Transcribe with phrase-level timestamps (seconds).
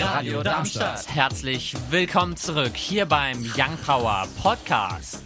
[0.00, 1.12] Radio Darmstadt.
[1.12, 5.24] Herzlich willkommen zurück hier beim Young Power Podcast.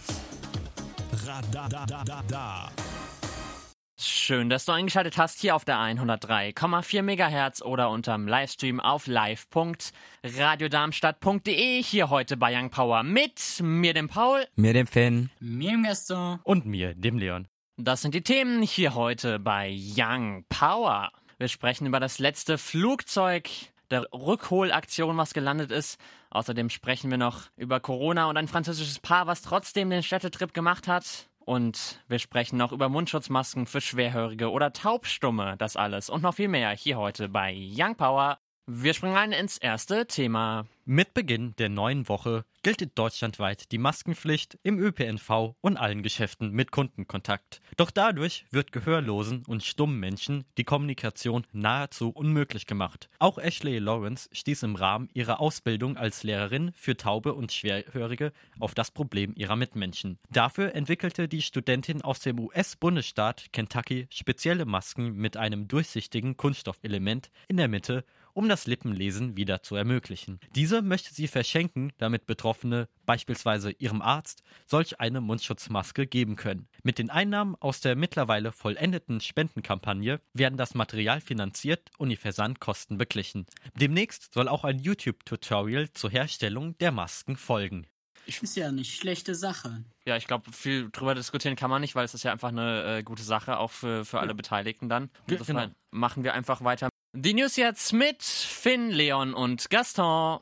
[4.00, 11.82] Schön, dass du eingeschaltet hast hier auf der 103,4 MHz oder unterm Livestream auf live.radiodarmstadt.de.
[11.82, 16.40] Hier heute bei Young Power mit mir, dem Paul, mir, dem Finn, mir, dem Gaston
[16.44, 17.46] und mir, dem Leon.
[17.76, 21.12] Das sind die Themen hier heute bei Young Power.
[21.38, 23.50] Wir sprechen über das letzte Flugzeug
[23.92, 26.00] der Rückholaktion, was gelandet ist.
[26.30, 30.88] Außerdem sprechen wir noch über Corona und ein französisches Paar, was trotzdem den Städtetrip gemacht
[30.88, 31.28] hat.
[31.44, 36.48] Und wir sprechen noch über Mundschutzmasken für Schwerhörige oder Taubstumme, das alles und noch viel
[36.48, 38.38] mehr hier heute bei Young Power.
[38.66, 40.66] Wir springen rein ins erste Thema.
[40.84, 46.70] Mit Beginn der neuen Woche gilt deutschlandweit die Maskenpflicht im ÖPNV und allen Geschäften mit
[46.70, 47.60] Kundenkontakt.
[47.76, 53.08] Doch dadurch wird gehörlosen und stummen Menschen die Kommunikation nahezu unmöglich gemacht.
[53.18, 58.74] Auch Ashley Lawrence stieß im Rahmen ihrer Ausbildung als Lehrerin für Taube und Schwerhörige auf
[58.74, 60.18] das Problem ihrer Mitmenschen.
[60.30, 67.56] Dafür entwickelte die Studentin aus dem US-Bundesstaat Kentucky spezielle Masken mit einem durchsichtigen Kunststoffelement in
[67.56, 70.40] der Mitte um das Lippenlesen wieder zu ermöglichen.
[70.54, 76.68] Diese möchte sie verschenken, damit Betroffene, beispielsweise ihrem Arzt, solch eine Mundschutzmaske geben können.
[76.82, 82.98] Mit den Einnahmen aus der mittlerweile vollendeten Spendenkampagne werden das Material finanziert und die Versandkosten
[82.98, 83.46] beglichen.
[83.74, 87.86] Demnächst soll auch ein YouTube-Tutorial zur Herstellung der Masken folgen.
[88.26, 89.84] Ist ja eine schlechte Sache.
[90.04, 92.98] Ja, ich glaube, viel drüber diskutieren kann man nicht, weil es ist ja einfach eine
[92.98, 95.10] äh, gute Sache, auch für, für alle Beteiligten dann.
[95.26, 95.74] Insofern genau.
[95.90, 100.40] machen wir einfach weiter die News jetzt mit Finn, Leon und Gaston.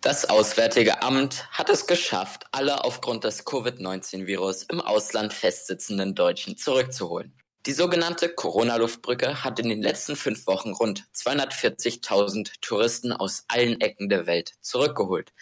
[0.00, 7.32] Das Auswärtige Amt hat es geschafft, alle aufgrund des Covid-19-Virus im Ausland festsitzenden Deutschen zurückzuholen.
[7.66, 14.08] Die sogenannte Corona-Luftbrücke hat in den letzten fünf Wochen rund 240.000 Touristen aus allen Ecken
[14.08, 15.32] der Welt zurückgeholt.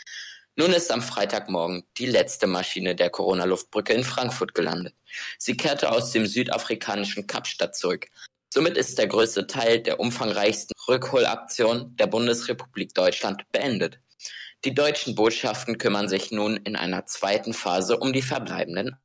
[0.54, 4.94] Nun ist am Freitagmorgen die letzte Maschine der Corona-Luftbrücke in Frankfurt gelandet.
[5.38, 8.08] Sie kehrte aus dem südafrikanischen Kapstadt zurück.
[8.54, 13.98] Somit ist der größte Teil der umfangreichsten Rückholaktion der Bundesrepublik Deutschland beendet.
[14.66, 18.96] Die deutschen Botschaften kümmern sich nun in einer zweiten Phase um die verbleibenden.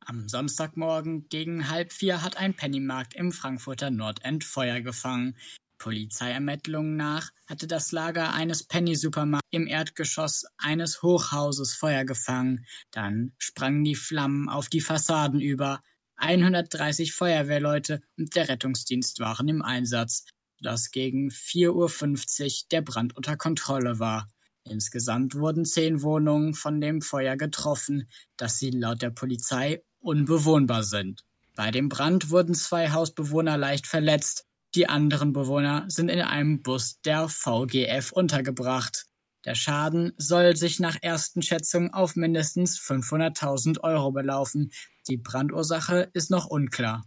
[0.00, 5.36] Am Samstagmorgen gegen halb vier hat ein Pennymarkt im Frankfurter Nordend Feuer gefangen.
[5.76, 12.64] Polizeiermittlungen nach hatte das Lager eines Penny-Supermarkts im Erdgeschoss eines Hochhauses Feuer gefangen.
[12.90, 15.82] Dann sprangen die Flammen auf die Fassaden über.
[16.22, 20.24] 130 Feuerwehrleute und der Rettungsdienst waren im Einsatz,
[20.58, 24.28] sodass gegen 4.50 Uhr der Brand unter Kontrolle war.
[24.64, 31.24] Insgesamt wurden zehn Wohnungen von dem Feuer getroffen, dass sie laut der Polizei unbewohnbar sind.
[31.56, 34.46] Bei dem Brand wurden zwei Hausbewohner leicht verletzt.
[34.76, 39.06] Die anderen Bewohner sind in einem Bus der VGF untergebracht.
[39.44, 44.70] Der Schaden soll sich nach ersten Schätzungen auf mindestens 500.000 Euro belaufen.
[45.08, 47.04] Die Brandursache ist noch unklar.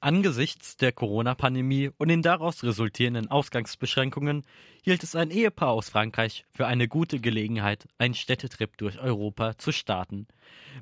[0.00, 4.44] Angesichts der Corona-Pandemie und den daraus resultierenden Ausgangsbeschränkungen
[4.82, 9.72] hielt es ein Ehepaar aus Frankreich für eine gute Gelegenheit, einen Städtetrip durch Europa zu
[9.72, 10.28] starten.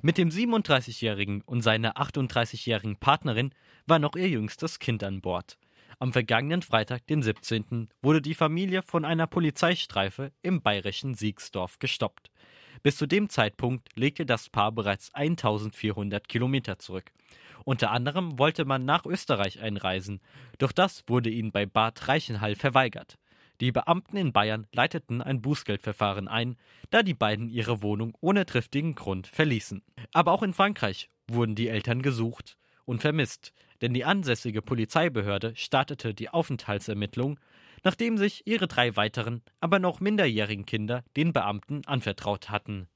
[0.02, 3.54] Mit dem 37-jährigen und seiner 38-jährigen Partnerin
[3.86, 5.56] war noch ihr jüngstes Kind an Bord.
[5.98, 12.30] Am vergangenen Freitag, den 17., wurde die Familie von einer Polizeistreife im bayerischen Siegsdorf gestoppt.
[12.86, 17.10] Bis zu dem Zeitpunkt legte das Paar bereits 1400 Kilometer zurück.
[17.64, 20.20] Unter anderem wollte man nach Österreich einreisen,
[20.58, 23.18] doch das wurde ihnen bei Bad Reichenhall verweigert.
[23.60, 26.54] Die Beamten in Bayern leiteten ein Bußgeldverfahren ein,
[26.90, 29.82] da die beiden ihre Wohnung ohne triftigen Grund verließen.
[30.12, 33.52] Aber auch in Frankreich wurden die Eltern gesucht und vermisst
[33.82, 37.38] denn die ansässige Polizeibehörde startete die Aufenthaltsermittlung,
[37.86, 42.88] nachdem sich ihre drei weiteren, aber noch minderjährigen Kinder den Beamten anvertraut hatten.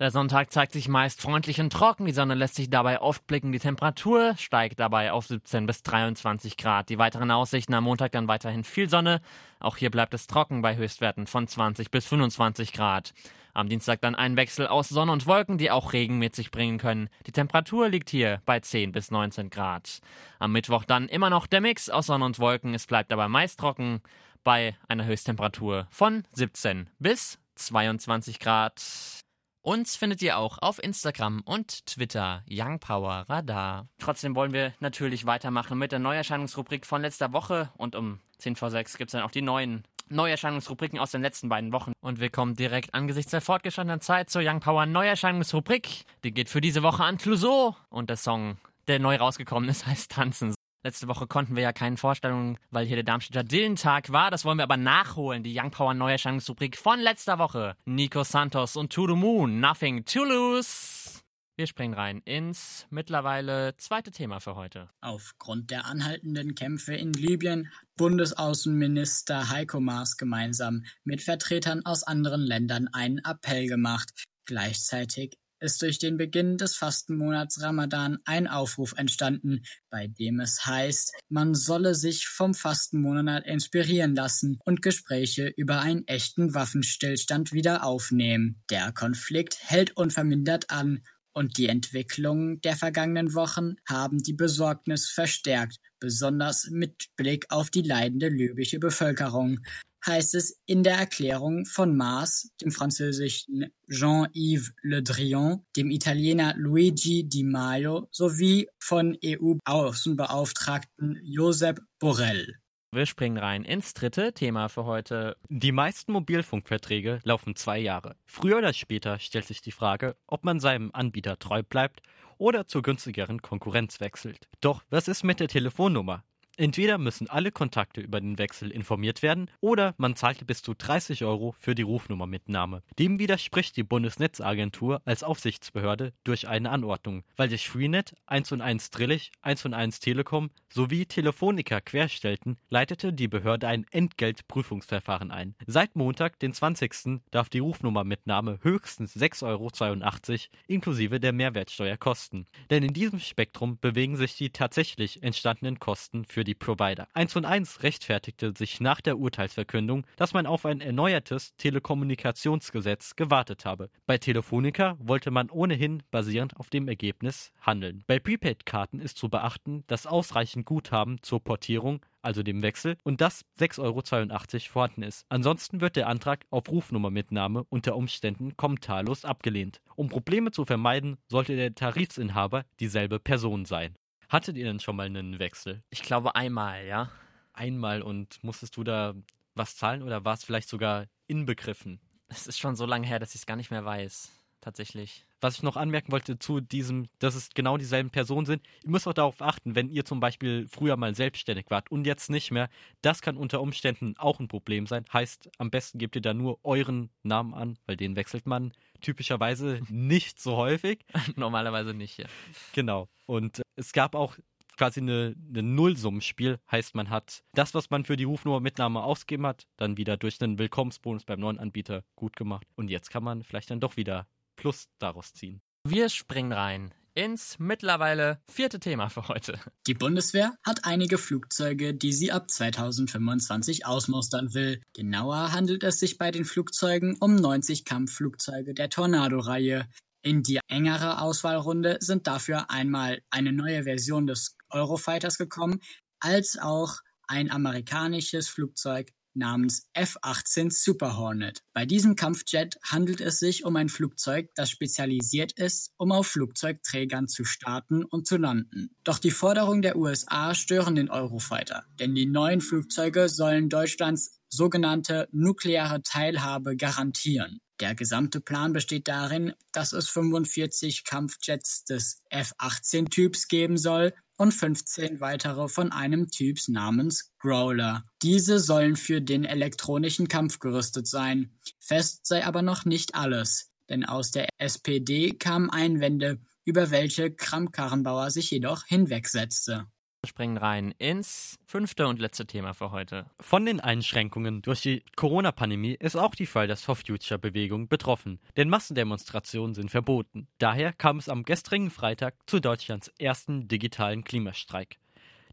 [0.00, 2.06] Der Sonntag zeigt sich meist freundlich und trocken.
[2.06, 3.52] Die Sonne lässt sich dabei oft blicken.
[3.52, 6.88] Die Temperatur steigt dabei auf 17 bis 23 Grad.
[6.88, 9.20] Die weiteren Aussichten am Montag dann weiterhin viel Sonne.
[9.60, 13.14] Auch hier bleibt es trocken bei Höchstwerten von 20 bis 25 Grad.
[13.52, 16.78] Am Dienstag dann ein Wechsel aus Sonne und Wolken, die auch Regen mit sich bringen
[16.78, 17.08] können.
[17.28, 20.00] Die Temperatur liegt hier bei 10 bis 19 Grad.
[20.40, 22.74] Am Mittwoch dann immer noch der Mix aus Sonne und Wolken.
[22.74, 24.00] Es bleibt aber meist trocken
[24.42, 29.23] bei einer Höchsttemperatur von 17 bis 22 Grad.
[29.66, 33.88] Uns findet ihr auch auf Instagram und Twitter Young Power Radar.
[33.98, 38.70] Trotzdem wollen wir natürlich weitermachen mit der Neuerscheinungsrubrik von letzter Woche und um 10 vor
[38.70, 41.92] 6 gibt es dann auch die neuen Neuerscheinungsrubriken aus den letzten beiden Wochen.
[42.02, 46.04] Und wir kommen direkt angesichts der fortgeschrittenen Zeit zur Young Power Neuerscheinungsrubrik.
[46.24, 50.12] Die geht für diese Woche an Clouseau und der Song der neu rausgekommen ist, heißt
[50.12, 50.54] Tanzen.
[50.86, 54.30] Letzte Woche konnten wir ja keinen Vorstellungen, weil hier der Darmstädter Dillentag war.
[54.30, 55.42] Das wollen wir aber nachholen.
[55.42, 57.74] Die Young Power Neuerscheinungsrubrik von letzter Woche.
[57.86, 59.60] Nico Santos und To the Moon.
[59.60, 61.22] Nothing to lose.
[61.56, 64.90] Wir springen rein ins mittlerweile zweite Thema für heute.
[65.00, 72.42] Aufgrund der anhaltenden Kämpfe in Libyen hat Bundesaußenminister Heiko Maas gemeinsam mit Vertretern aus anderen
[72.42, 74.10] Ländern einen Appell gemacht.
[74.44, 81.14] Gleichzeitig ist durch den Beginn des Fastenmonats Ramadan ein Aufruf entstanden, bei dem es heißt,
[81.30, 88.62] man solle sich vom Fastenmonat inspirieren lassen und Gespräche über einen echten Waffenstillstand wieder aufnehmen.
[88.68, 91.02] Der Konflikt hält unvermindert an
[91.32, 97.82] und die Entwicklungen der vergangenen Wochen haben die Besorgnis verstärkt, besonders mit Blick auf die
[97.82, 99.60] leidende libysche Bevölkerung
[100.06, 107.28] heißt es in der Erklärung von Maas, dem französischen Jean-Yves Le Drian, dem Italiener Luigi
[107.28, 112.58] Di Maio sowie von EU-Außenbeauftragten Josep Borrell.
[112.94, 115.36] Wir springen rein ins dritte Thema für heute.
[115.48, 118.14] Die meisten Mobilfunkverträge laufen zwei Jahre.
[118.24, 122.02] Früher oder später stellt sich die Frage, ob man seinem Anbieter treu bleibt
[122.38, 124.48] oder zur günstigeren Konkurrenz wechselt.
[124.60, 126.22] Doch was ist mit der Telefonnummer?
[126.56, 131.24] Entweder müssen alle Kontakte über den Wechsel informiert werden oder man zahlte bis zu 30
[131.24, 132.82] Euro für die Rufnummermitnahme.
[132.98, 138.90] Dem widerspricht die Bundesnetzagentur als Aufsichtsbehörde durch eine Anordnung, weil sich Freenet, 1 und 1
[138.90, 145.56] Drillich, 1 und 1 Telekom sowie Telefonica querstellten, leitete die Behörde ein Entgeltprüfungsverfahren ein.
[145.66, 147.20] Seit Montag, den 20.
[147.30, 152.46] darf die Rufnummermitnahme höchstens 6,82 Euro inklusive der Mehrwertsteuer kosten.
[152.70, 157.08] Denn in diesem Spektrum bewegen sich die tatsächlich entstandenen Kosten für für die Provider.
[157.14, 163.64] 1 und 1 rechtfertigte sich nach der Urteilsverkündung, dass man auf ein erneuertes Telekommunikationsgesetz gewartet
[163.64, 163.88] habe.
[164.06, 168.04] Bei Telefonica wollte man ohnehin basierend auf dem Ergebnis handeln.
[168.06, 173.44] Bei Prepaid-Karten ist zu beachten, dass ausreichend Guthaben zur Portierung also dem Wechsel, und das
[173.58, 175.26] 6,82 Euro vorhanden ist.
[175.28, 179.82] Ansonsten wird der Antrag auf Rufnummermitnahme unter Umständen kommentarlos abgelehnt.
[179.94, 183.96] Um Probleme zu vermeiden, sollte der Tarifsinhaber dieselbe Person sein.
[184.34, 185.84] Hattet ihr denn schon mal einen Wechsel?
[185.90, 187.08] Ich glaube einmal, ja.
[187.52, 189.14] Einmal und musstest du da
[189.54, 192.00] was zahlen oder war es vielleicht sogar inbegriffen?
[192.26, 194.32] Es ist schon so lange her, dass ich es gar nicht mehr weiß.
[194.60, 195.24] Tatsächlich.
[195.40, 199.06] Was ich noch anmerken wollte zu diesem, dass es genau dieselben Personen sind, ihr müsst
[199.06, 202.68] auch darauf achten, wenn ihr zum Beispiel früher mal selbstständig wart und jetzt nicht mehr,
[203.02, 205.04] das kann unter Umständen auch ein Problem sein.
[205.12, 208.72] Heißt, am besten gebt ihr da nur euren Namen an, weil den wechselt man
[209.04, 211.04] typischerweise nicht so häufig.
[211.36, 212.26] Normalerweise nicht, ja.
[212.72, 213.08] Genau.
[213.26, 214.36] Und äh, es gab auch
[214.76, 216.58] quasi eine, eine Nullsummenspiel.
[216.70, 220.58] Heißt, man hat das, was man für die Rufnummermitnahme ausgegeben hat, dann wieder durch einen
[220.58, 222.66] Willkommensbonus beim neuen Anbieter gut gemacht.
[222.74, 225.60] Und jetzt kann man vielleicht dann doch wieder Plus daraus ziehen.
[225.86, 229.58] Wir springen rein ins mittlerweile vierte Thema für heute.
[229.86, 234.82] Die Bundeswehr hat einige Flugzeuge, die sie ab 2025 ausmustern will.
[234.94, 239.86] Genauer handelt es sich bei den Flugzeugen um 90 Kampfflugzeuge der Tornado-Reihe.
[240.22, 245.80] In die engere Auswahlrunde sind dafür einmal eine neue Version des Eurofighters gekommen,
[246.20, 251.62] als auch ein amerikanisches Flugzeug namens F-18 Super Hornet.
[251.72, 257.28] Bei diesem Kampfjet handelt es sich um ein Flugzeug, das spezialisiert ist, um auf Flugzeugträgern
[257.28, 258.94] zu starten und zu landen.
[259.04, 265.28] Doch die Forderungen der USA stören den Eurofighter, denn die neuen Flugzeuge sollen Deutschlands sogenannte
[265.32, 267.60] nukleare Teilhabe garantieren.
[267.80, 275.20] Der gesamte Plan besteht darin, dass es 45 Kampfjets des F-18-Typs geben soll, und 15
[275.20, 278.04] weitere von einem Typs namens Growler.
[278.22, 281.52] Diese sollen für den elektronischen Kampf gerüstet sein.
[281.78, 288.30] Fest sei aber noch nicht alles, denn aus der SPD kamen Einwände, über welche Kramp-Karrenbauer
[288.30, 289.86] sich jedoch hinwegsetzte
[290.26, 293.26] springen rein ins fünfte und letzte Thema für heute.
[293.40, 299.74] Von den Einschränkungen durch die Corona-Pandemie ist auch die Fridays for Future-Bewegung betroffen, denn Massendemonstrationen
[299.74, 300.48] sind verboten.
[300.58, 304.98] Daher kam es am gestrigen Freitag zu Deutschlands ersten digitalen Klimastreik.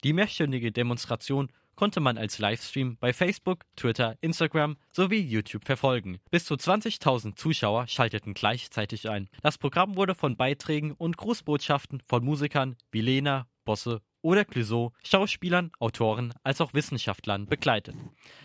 [0.04, 6.20] Die mehrstündige Demonstration konnte man als Livestream bei Facebook, Twitter, Instagram sowie YouTube verfolgen.
[6.30, 9.30] Bis zu 20.000 Zuschauer schalteten gleichzeitig ein.
[9.42, 15.72] Das Programm wurde von Beiträgen und Grußbotschaften von Musikern wie Lena, Bosse oder Clouseau Schauspielern,
[15.80, 17.96] Autoren als auch Wissenschaftlern begleitet.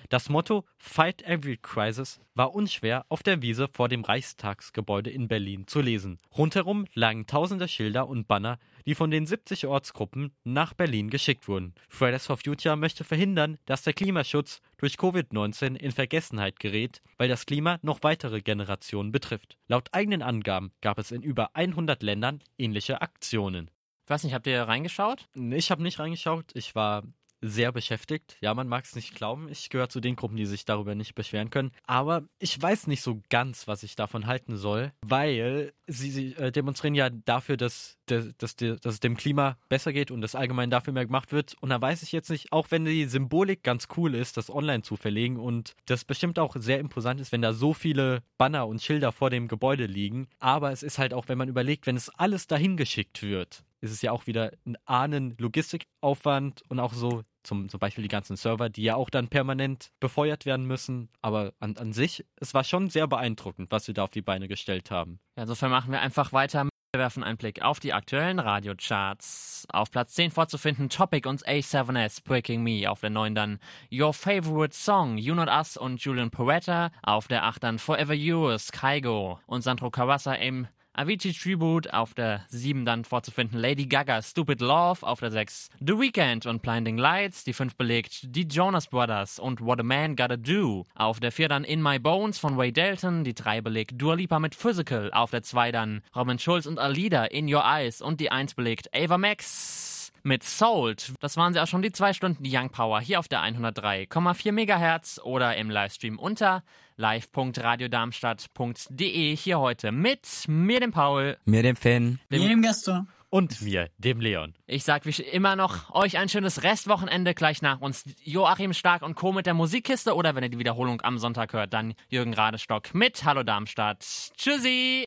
[0.09, 5.67] Das Motto Fight Every Crisis war unschwer auf der Wiese vor dem Reichstagsgebäude in Berlin
[5.67, 6.21] zu lesen.
[6.37, 11.75] Rundherum lagen tausende Schilder und Banner, die von den 70 Ortsgruppen nach Berlin geschickt wurden.
[11.89, 17.47] Fridays for Future möchte verhindern, dass der Klimaschutz durch Covid-19 in Vergessenheit gerät, weil das
[17.47, 19.57] Klima noch weitere Generationen betrifft.
[19.67, 23.71] Laut eigenen Angaben gab es in über 100 Ländern ähnliche Aktionen.
[24.07, 25.27] Ich weiß nicht, habt ihr reingeschaut?
[25.35, 26.53] Ich habe nicht reingeschaut.
[26.55, 27.03] Ich war
[27.41, 28.37] sehr beschäftigt.
[28.41, 29.49] Ja, man mag es nicht glauben.
[29.49, 31.73] Ich gehöre zu den Gruppen, die sich darüber nicht beschweren können.
[31.89, 36.53] Aber ich weiß nicht so ganz, was ich davon halten soll, weil sie, sie äh,
[36.53, 40.71] demonstrieren ja dafür, dass, dass, dass, dass es dem Klima besser geht und das allgemein
[40.71, 41.57] dafür mehr gemacht wird.
[41.61, 44.83] Und da weiß ich jetzt nicht, auch wenn die Symbolik ganz cool ist, das online
[44.83, 48.83] zu verlegen und das bestimmt auch sehr imposant ist, wenn da so viele Banner und
[48.83, 50.29] Schilder vor dem Gebäude liegen.
[50.39, 53.93] Aber es ist halt auch, wenn man überlegt, wenn es alles dahin geschickt wird, ist
[53.93, 58.37] es ja auch wieder ein Ahnen Logistikaufwand und auch so zum, zum Beispiel die ganzen
[58.37, 61.09] Server, die ja auch dann permanent befeuert werden müssen.
[61.23, 64.49] Aber an, an sich, es war schon sehr beeindruckend, was sie da auf die Beine
[64.49, 65.21] gestellt haben.
[65.37, 66.69] Ja, insofern machen wir einfach weiter.
[66.93, 69.67] Wir werfen einen Blick auf die aktuellen Radiocharts.
[69.69, 72.91] Auf Platz 10 vorzufinden Topic und A7S Breaking Me.
[72.91, 73.59] Auf der 9 dann
[73.93, 76.91] Your Favorite Song, You Not Us und Julian Poretta.
[77.03, 80.69] Auf der 8 dann Forever Yours, Kaigo und Sandro Kawasa im
[80.99, 85.93] Avicii Tribute auf der 7 dann vorzufinden Lady Gaga Stupid Love auf der 6 The
[85.93, 90.39] Weeknd und Blinding Lights, die 5 belegt die Jonas Brothers und What a Man Gotta
[90.39, 90.87] Do.
[90.95, 94.39] Auf der 4 dann In My Bones von Ray Dalton, die 3 belegt Dua Lipa
[94.39, 95.13] mit Physical.
[95.13, 98.89] Auf der 2 dann Robin Schulz und Alida In Your Eyes und die 1 belegt
[98.95, 99.96] Ava Max
[100.27, 101.15] mit Sold.
[101.21, 105.21] Das waren sie auch schon die zwei Stunden Young Power hier auf der 103,4 MHz
[105.23, 106.65] oder im Livestream unter
[106.97, 113.89] live.radiodarmstadt.de hier heute mit mir, dem Paul, mir, dem Finn, mir, dem Gaston und mir,
[113.99, 114.55] dem Leon.
[114.67, 119.15] Ich sag wie immer noch euch ein schönes Restwochenende gleich nach uns Joachim Stark und
[119.15, 119.33] Co.
[119.33, 123.25] mit der Musikkiste oder wenn ihr die Wiederholung am Sonntag hört, dann Jürgen Radestock mit
[123.25, 124.05] Hallo Darmstadt.
[124.37, 125.07] Tschüssi!